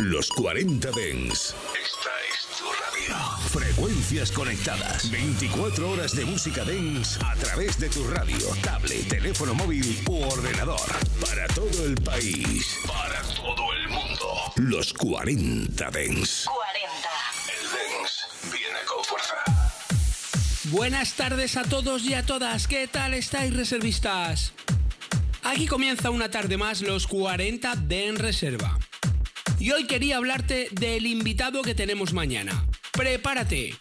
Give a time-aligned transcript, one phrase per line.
[0.00, 1.54] Los 40 Dens.
[1.74, 3.38] Esta es tu radio.
[3.50, 5.10] Frecuencias conectadas.
[5.10, 10.80] 24 horas de música Dens a través de tu radio, tablet, teléfono móvil u ordenador.
[11.20, 12.78] Para todo el país.
[12.86, 14.52] Para todo el mundo.
[14.56, 16.46] Los 40 Dens.
[16.46, 17.08] 40.
[17.52, 19.34] El Dens viene con fuerza.
[20.70, 22.66] Buenas tardes a todos y a todas.
[22.66, 24.54] ¿Qué tal estáis, reservistas?
[25.42, 28.79] Aquí comienza una tarde más los 40 de En Reserva.
[29.60, 32.64] Y hoy quería hablarte del invitado que tenemos mañana.
[32.92, 33.76] Prepárate.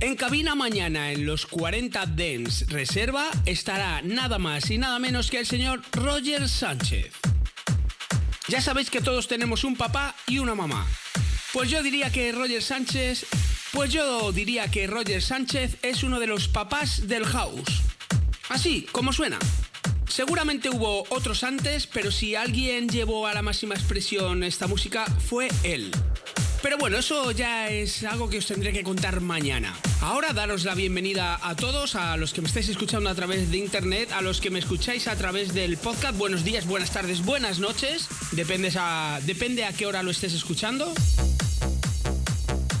[0.00, 5.38] En cabina mañana en los 40 Dens Reserva estará nada más y nada menos que
[5.38, 7.12] el señor Roger Sánchez.
[8.48, 10.86] Ya sabéis que todos tenemos un papá y una mamá.
[11.52, 13.26] Pues yo diría que Roger Sánchez,
[13.72, 17.82] pues yo diría que Roger Sánchez es uno de los papás del house.
[18.48, 19.38] Así, como suena.
[20.10, 25.48] Seguramente hubo otros antes, pero si alguien llevó a la máxima expresión esta música fue
[25.62, 25.92] él.
[26.62, 29.72] Pero bueno, eso ya es algo que os tendré que contar mañana.
[30.02, 33.58] Ahora daros la bienvenida a todos, a los que me estáis escuchando a través de
[33.58, 36.18] internet, a los que me escucháis a través del podcast.
[36.18, 38.08] Buenos días, buenas tardes, buenas noches.
[38.32, 40.92] Depende a, depende a qué hora lo estés escuchando.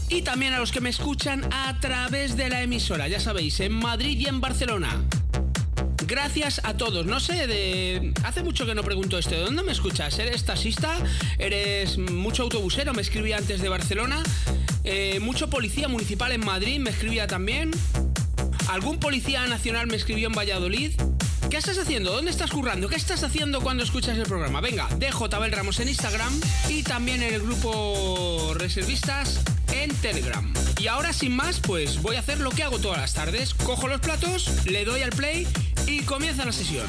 [0.08, 3.72] Y también a los que me escuchan a través de la emisora, ya sabéis, en
[3.72, 5.00] Madrid y en Barcelona.
[6.10, 7.06] Gracias a todos.
[7.06, 8.12] No sé, de.
[8.24, 9.36] Hace mucho que no pregunto esto.
[9.36, 10.18] ¿De dónde me escuchas?
[10.18, 10.96] ¿Eres taxista?
[11.38, 12.92] ¿Eres mucho autobusero?
[12.92, 14.20] Me escribía antes de Barcelona.
[14.82, 17.70] Eh, mucho policía municipal en Madrid me escribía también.
[18.68, 20.90] ¿Algún policía nacional me escribió en Valladolid?
[21.48, 22.12] ¿Qué estás haciendo?
[22.12, 22.88] ¿Dónde estás currando?
[22.88, 24.60] ¿Qué estás haciendo cuando escuchas el programa?
[24.60, 26.32] Venga, dejo Tabel Ramos en Instagram
[26.68, 29.40] y también en el grupo Reservistas
[29.72, 30.52] en Telegram.
[30.80, 33.54] Y ahora sin más, pues voy a hacer lo que hago todas las tardes.
[33.54, 35.46] Cojo los platos, le doy al play
[35.90, 36.86] y comienza la sesión.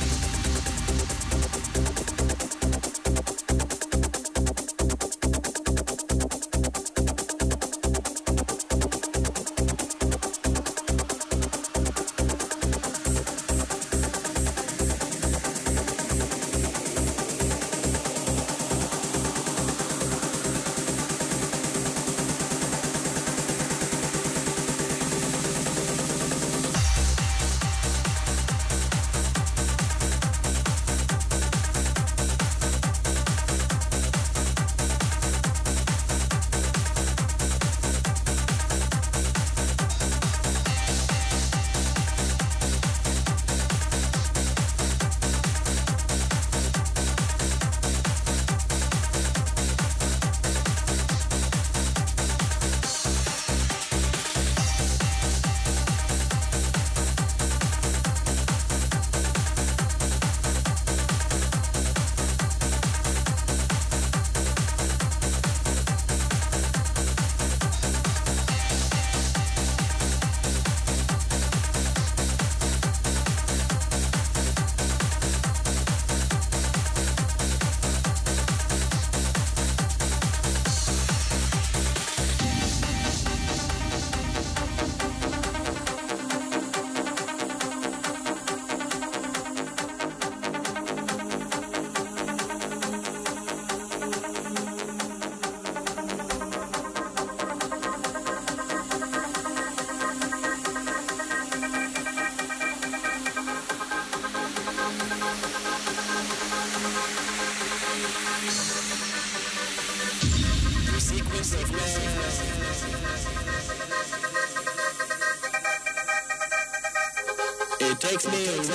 [118.02, 118.65] Takes me away.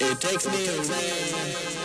[0.00, 1.79] It takes me away.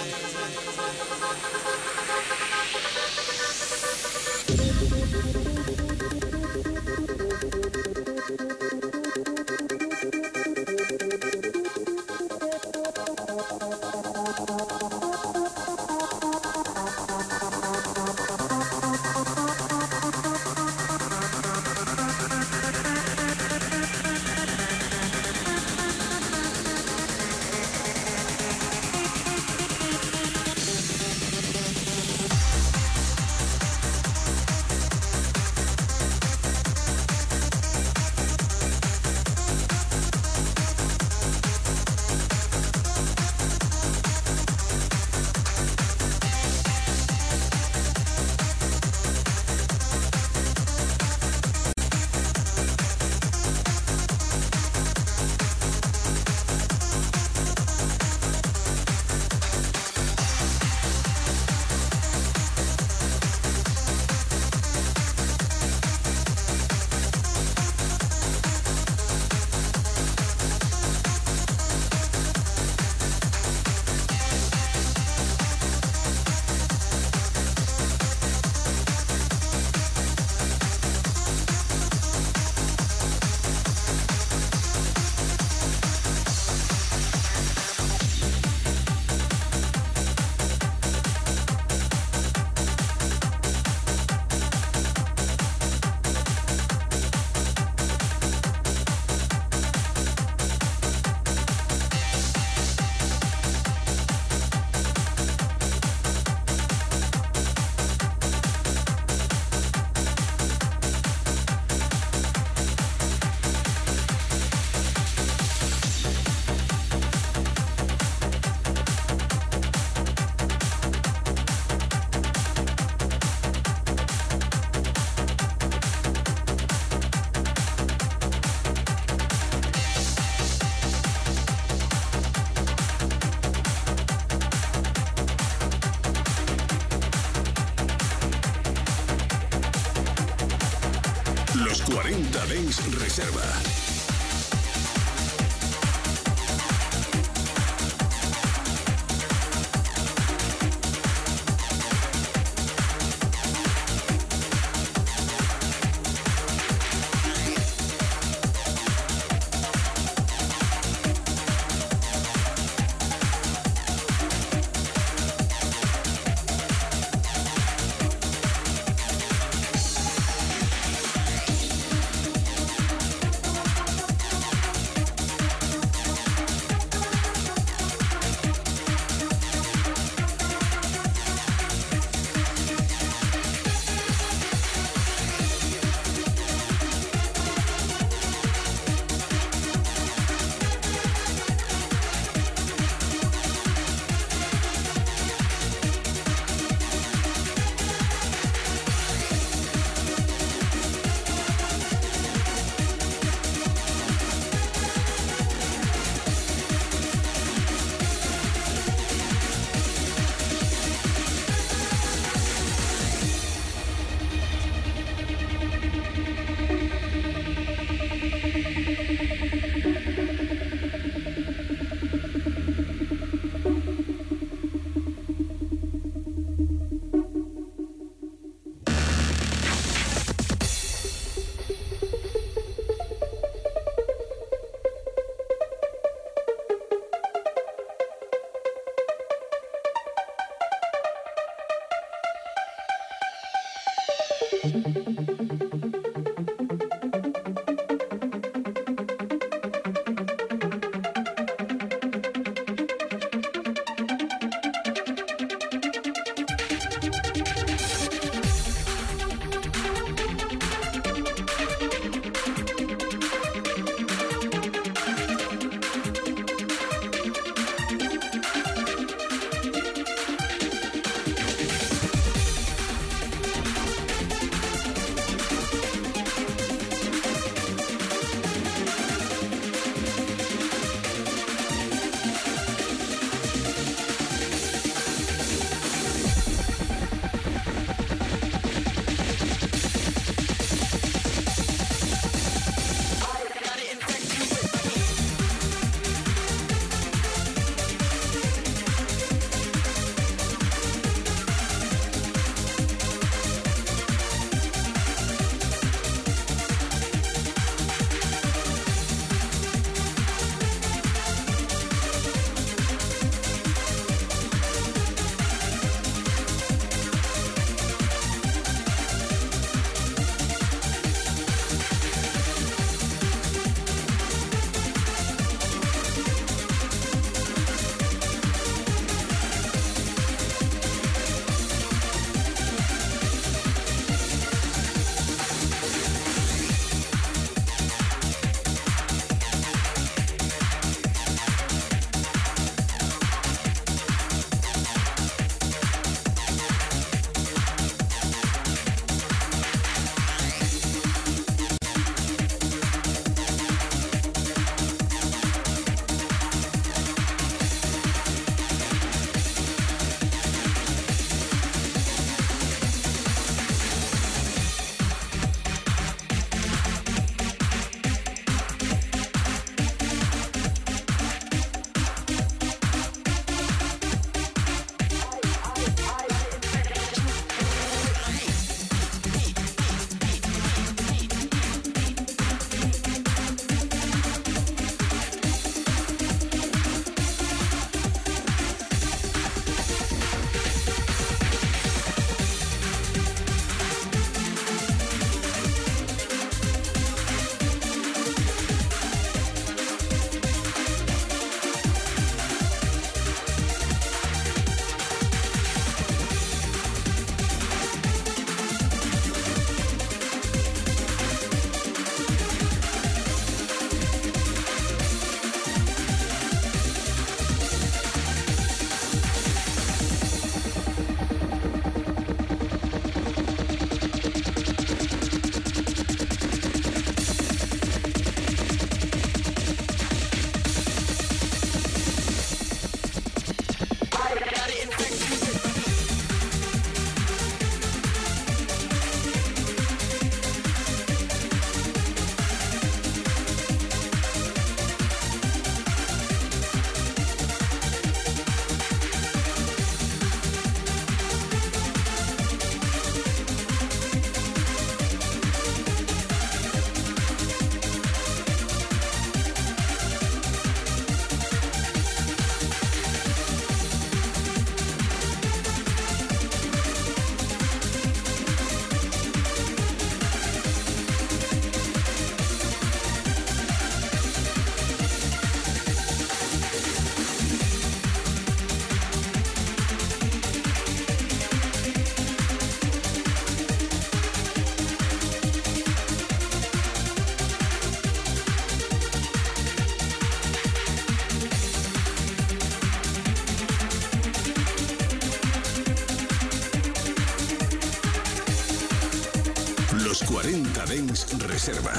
[501.33, 501.91] Reserva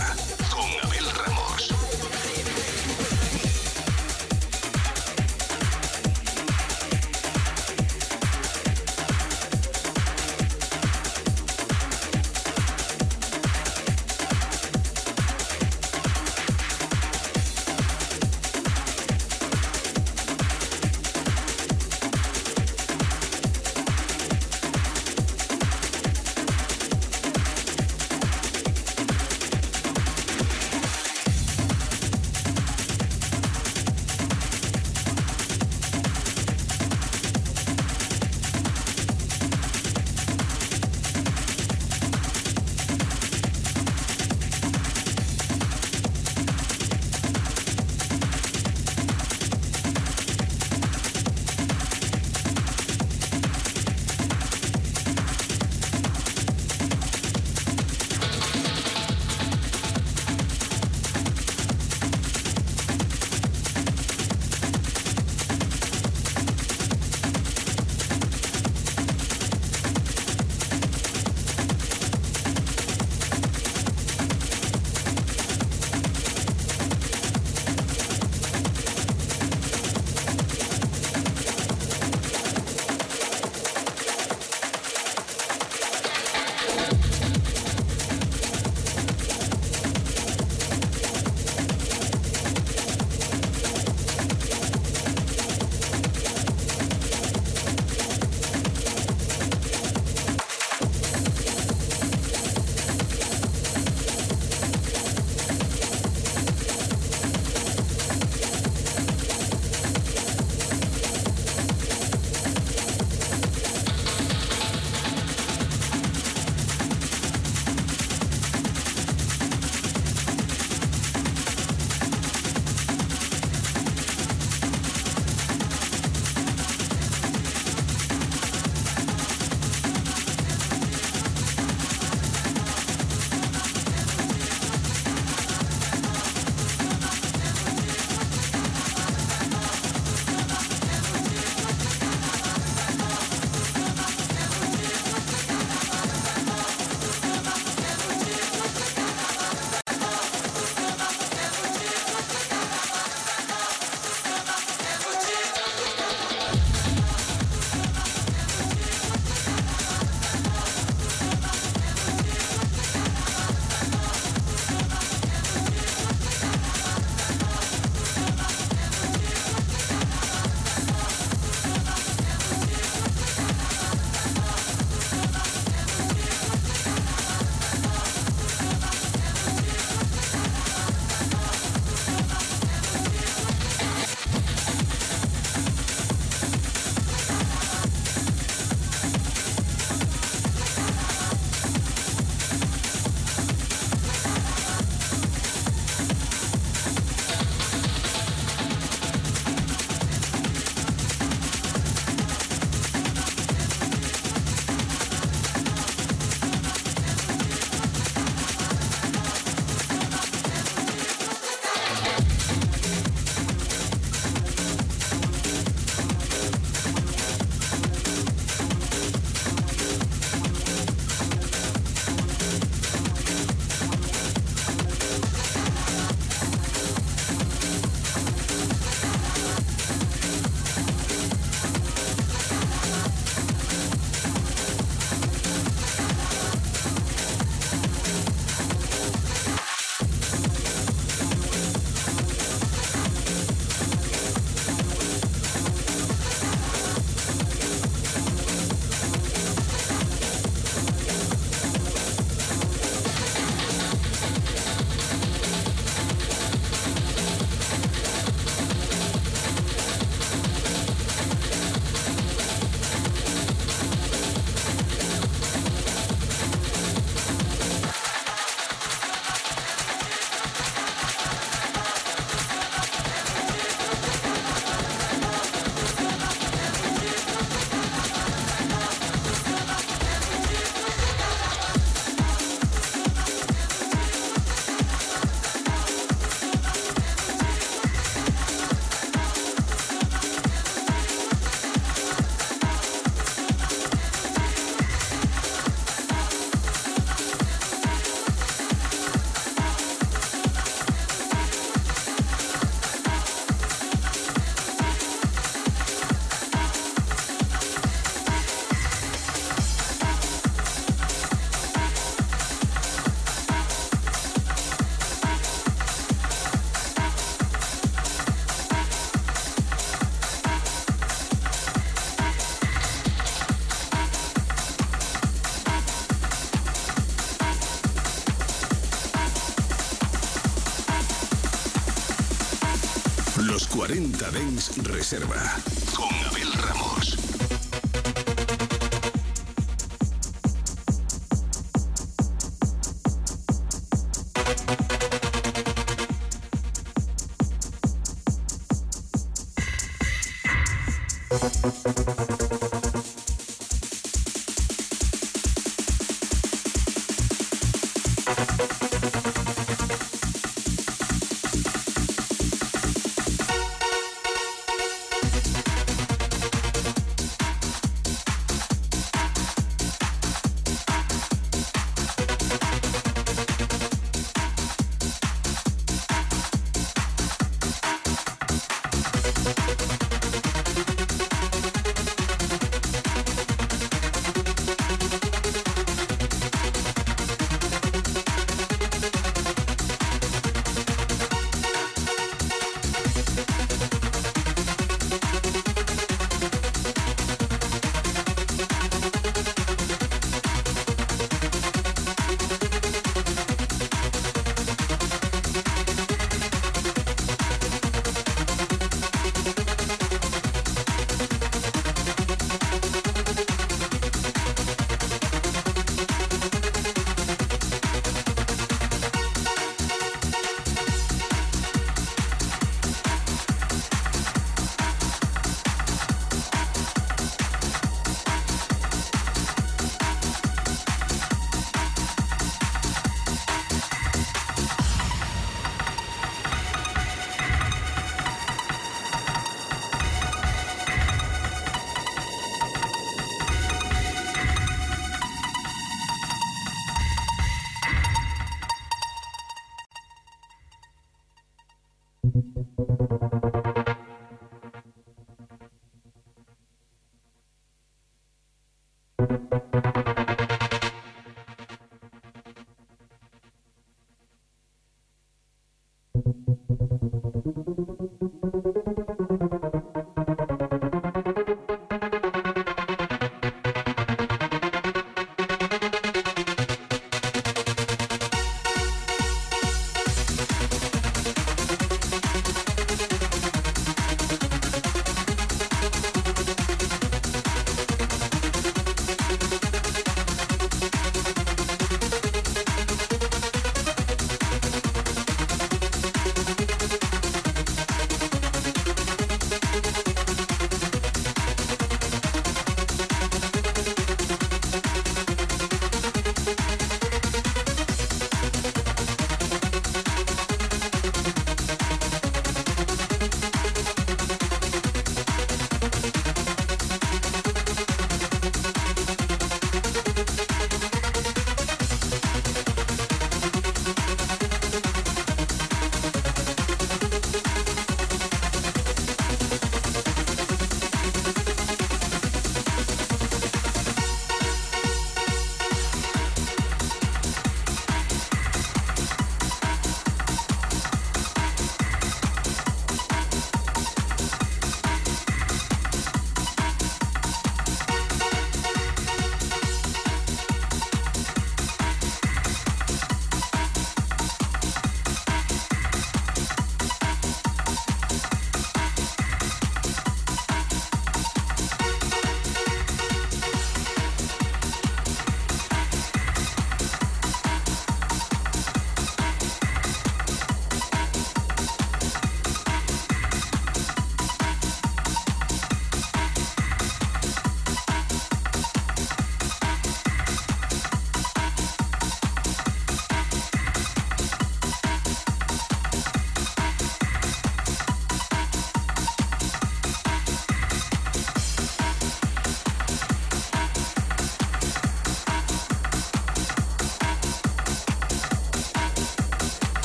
[334.82, 335.65] Reserva.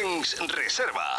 [0.00, 1.09] 40 Dens Reserva.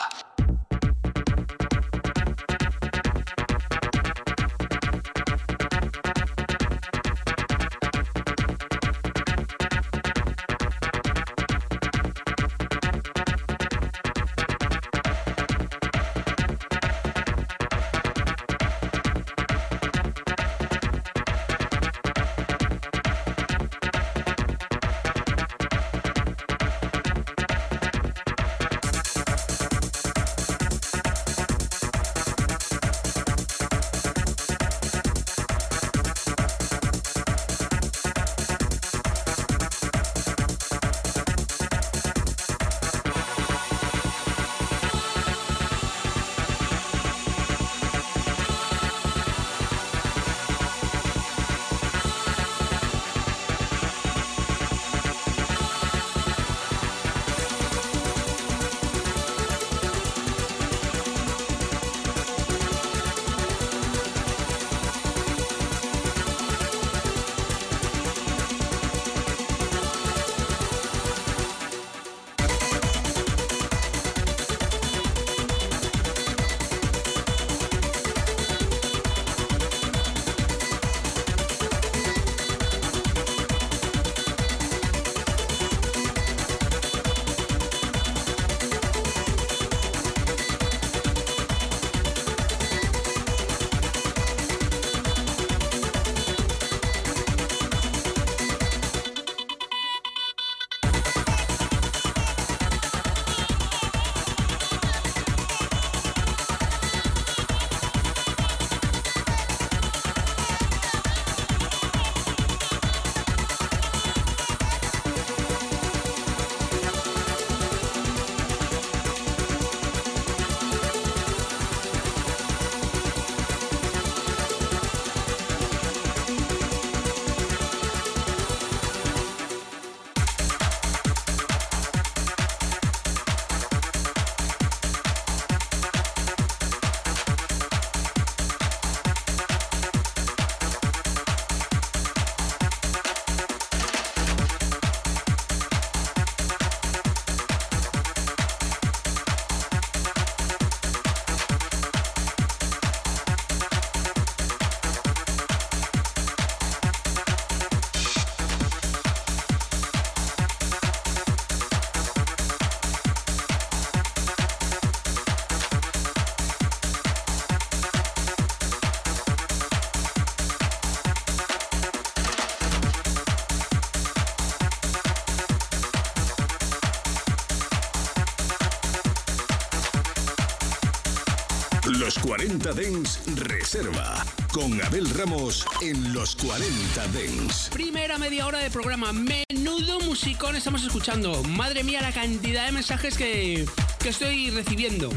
[182.52, 184.26] 40 Dens Reserva.
[184.52, 187.70] Con Abel Ramos en Los 40 Dens.
[187.72, 189.14] Primera media hora de programa.
[189.14, 191.42] Menudo musicón estamos escuchando.
[191.44, 193.66] Madre mía, la cantidad de mensajes que,
[194.00, 195.10] que estoy recibiendo.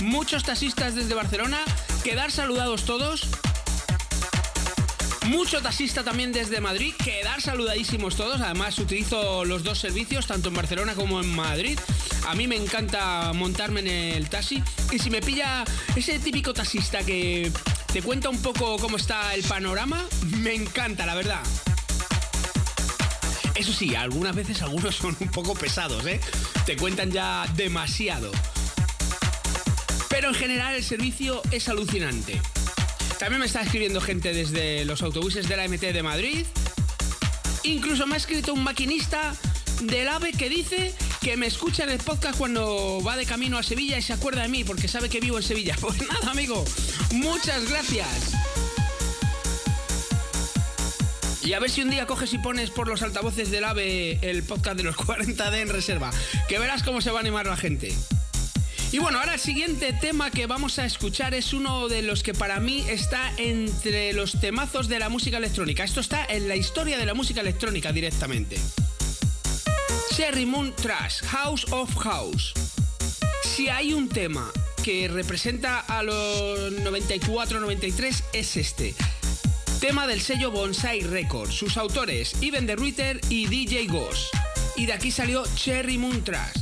[0.00, 1.60] Muchos taxistas desde Barcelona.
[2.02, 3.28] Quedar saludados todos.
[5.26, 8.42] Mucho taxista también desde Madrid, quedar saludadísimos todos.
[8.42, 11.78] Además, utilizo los dos servicios, tanto en Barcelona como en Madrid.
[12.26, 14.62] A mí me encanta montarme en el taxi.
[14.90, 17.52] Y si me pilla ese típico taxista que
[17.92, 20.04] te cuenta un poco cómo está el panorama,
[20.38, 21.42] me encanta, la verdad.
[23.54, 26.20] Eso sí, algunas veces algunos son un poco pesados, ¿eh?
[26.66, 28.32] Te cuentan ya demasiado.
[30.08, 32.40] Pero en general el servicio es alucinante.
[33.18, 36.46] También me está escribiendo gente desde los autobuses de la MT de Madrid.
[37.62, 39.34] Incluso me ha escrito un maquinista
[39.82, 43.62] del AVE que dice que me escucha en el podcast cuando va de camino a
[43.62, 45.74] Sevilla y se acuerda de mí porque sabe que vivo en Sevilla.
[45.80, 46.62] Pues nada, amigo,
[47.12, 48.06] muchas gracias.
[51.42, 54.42] Y a ver si un día coges y pones por los altavoces del AVE el
[54.42, 56.10] podcast de los 40D en reserva.
[56.46, 57.94] Que verás cómo se va a animar la gente.
[58.92, 62.34] Y bueno, ahora el siguiente tema que vamos a escuchar es uno de los que
[62.34, 65.84] para mí está entre los temazos de la música electrónica.
[65.84, 68.58] Esto está en la historia de la música electrónica directamente.
[70.16, 72.52] Cherry Moon Trash, House of House.
[73.42, 74.48] Si hay un tema
[74.84, 78.94] que representa a los 94-93 es este.
[79.80, 81.52] Tema del sello Bonsai Records.
[81.52, 84.32] Sus autores, Ivan de Ruiter y DJ Ghost.
[84.76, 86.58] Y de aquí salió Cherry Moon Trash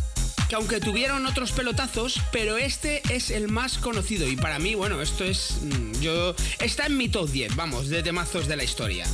[0.49, 5.01] que aunque tuvieron otros pelotazos, pero este es el más conocido y para mí, bueno,
[5.01, 9.07] esto es mm, yo está en mi top 10, vamos, de temazos de la historia.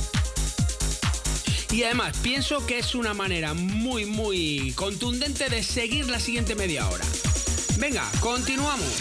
[1.71, 6.87] Y además pienso que es una manera muy muy contundente de seguir la siguiente media
[6.89, 7.05] hora.
[7.77, 8.99] Venga, continuamos.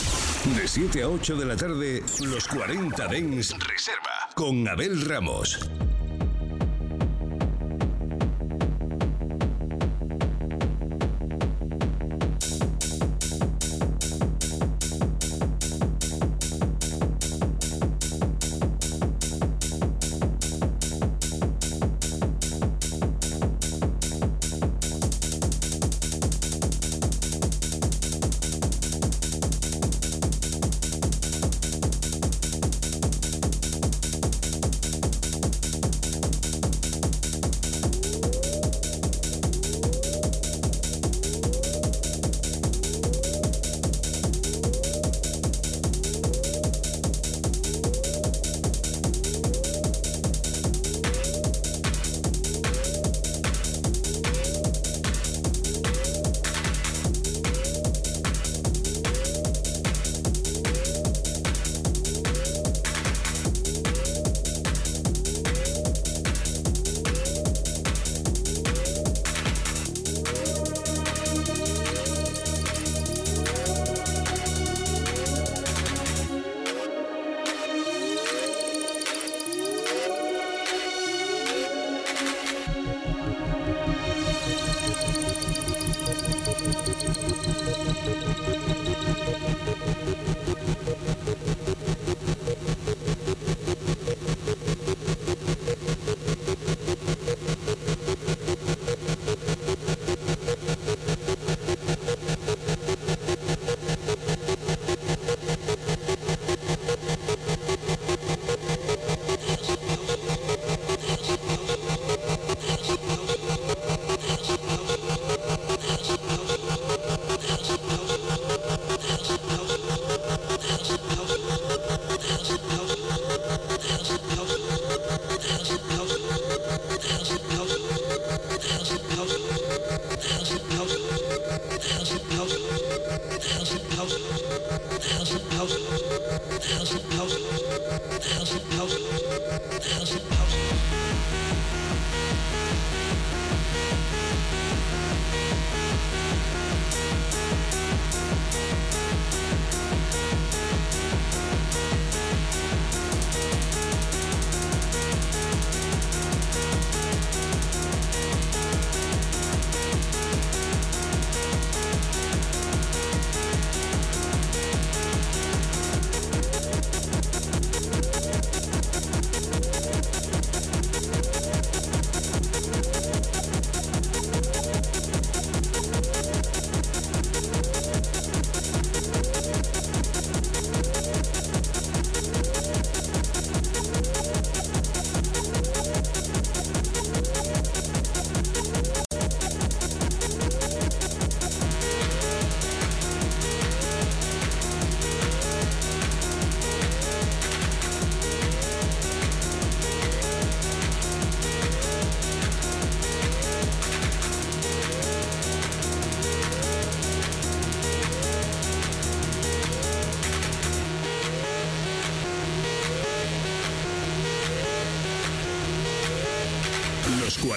[0.54, 5.58] De 7 a 8 de la tarde, los 40 Dens Reserva con Abel Ramos.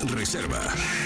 [0.00, 1.01] Reserva.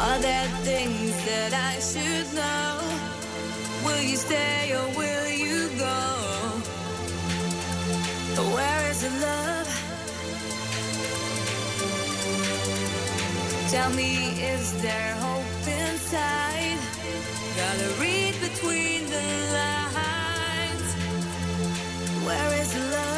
[0.00, 2.78] Are there things that I should know?
[3.84, 5.98] Will you stay or will you go?
[8.54, 9.68] Where is the love?
[13.70, 16.78] Tell me, is there hope inside?
[17.56, 19.26] Gotta read between the
[19.58, 20.88] lines.
[22.24, 23.17] Where is the love?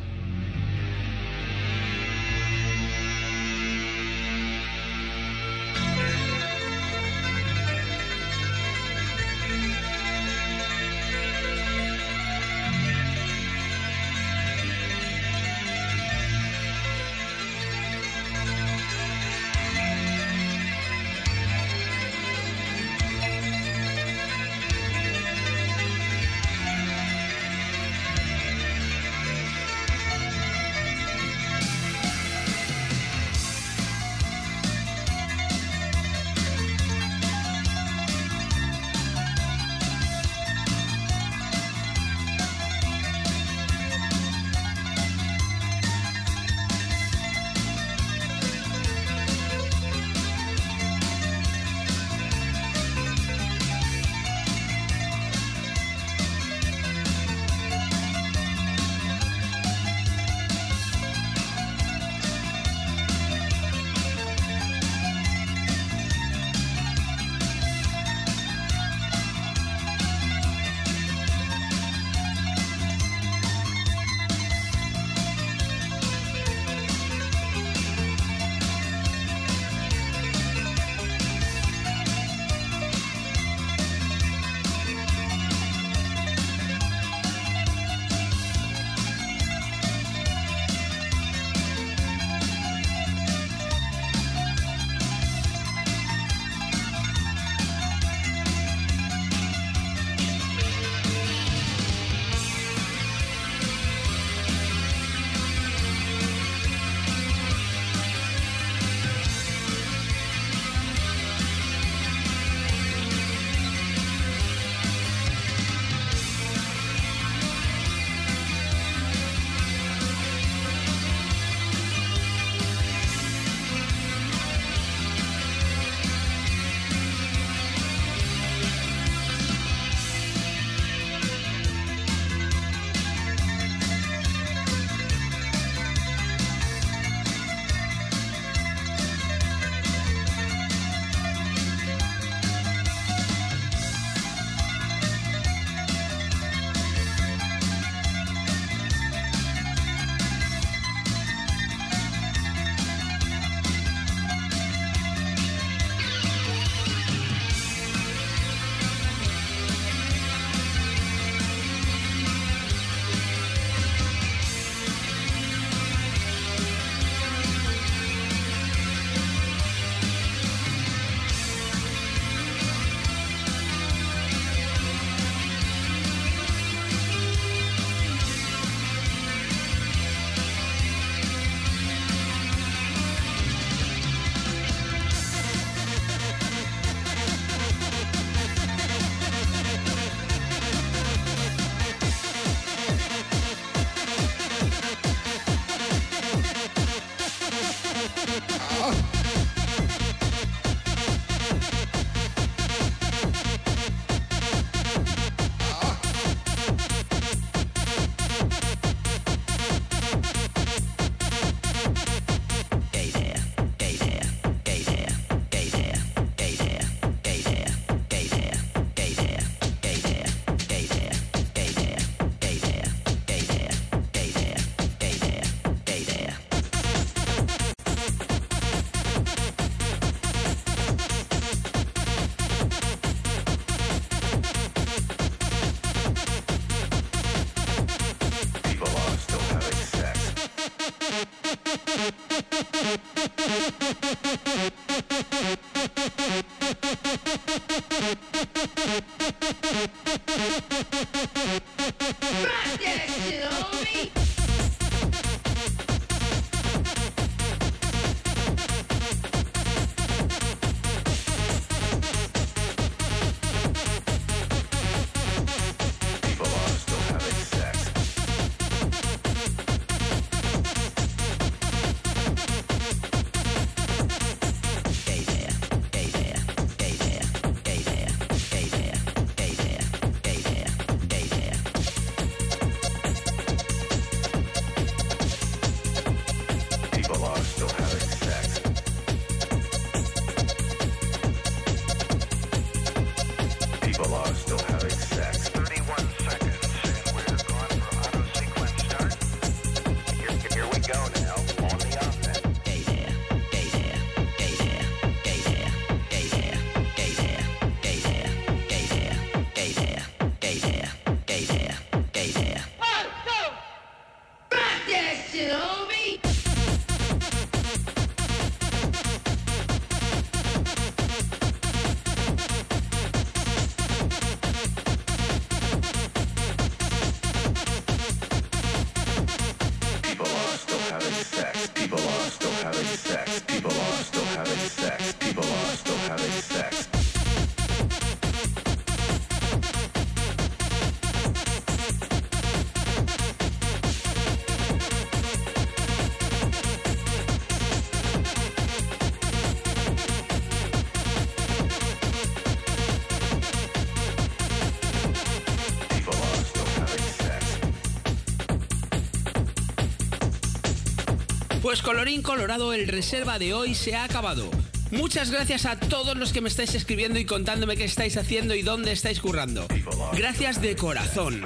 [361.71, 364.51] Pues colorín colorado, el reserva de hoy se ha acabado.
[364.91, 368.61] Muchas gracias a todos los que me estáis escribiendo y contándome qué estáis haciendo y
[368.61, 369.65] dónde estáis currando.
[370.11, 371.45] Gracias de corazón.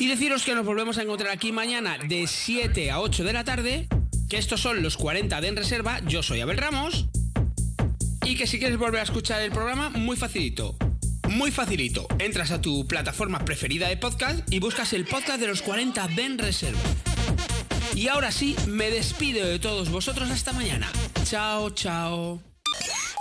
[0.00, 3.44] Y deciros que nos volvemos a encontrar aquí mañana de 7 a 8 de la
[3.44, 3.86] tarde,
[4.28, 7.06] que estos son los 40 de En Reserva, yo soy Abel Ramos,
[8.24, 10.76] y que si quieres volver a escuchar el programa, muy facilito.
[11.28, 12.08] Muy facilito.
[12.18, 16.24] Entras a tu plataforma preferida de podcast y buscas el podcast de los 40 de
[16.24, 16.80] En Reserva.
[17.96, 20.92] Y ahora sí, me despido de todos vosotros hasta mañana.
[21.24, 22.42] Chao, chao.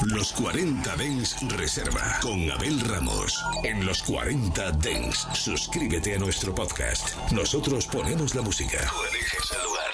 [0.01, 3.41] Los 40 Dens Reserva con Abel Ramos.
[3.63, 7.15] En los 40 Dens, suscríbete a nuestro podcast.
[7.31, 8.77] Nosotros ponemos la música.
[8.89, 9.85] Tú eliges el lugar.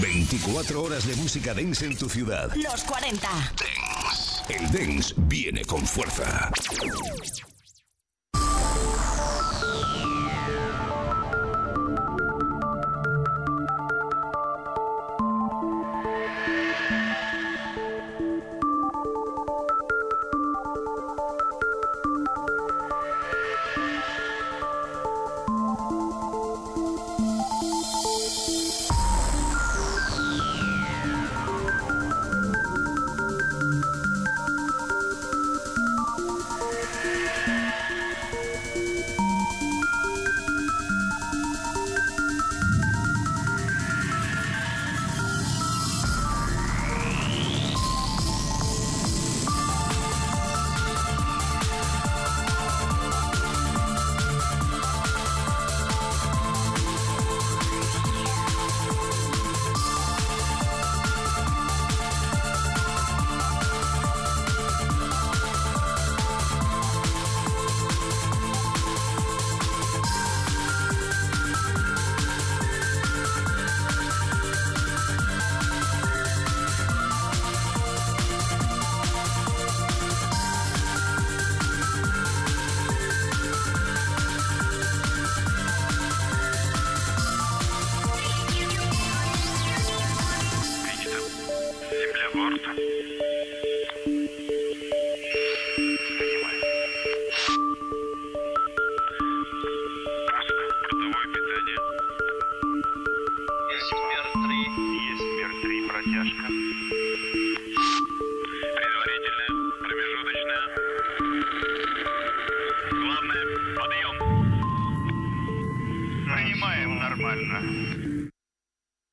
[0.00, 2.52] 24 horas de música dance en tu ciudad.
[2.56, 3.28] Los 40.
[3.28, 4.52] Dance.
[4.52, 6.50] El dance viene con fuerza.